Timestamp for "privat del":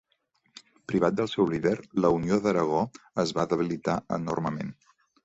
0.91-1.27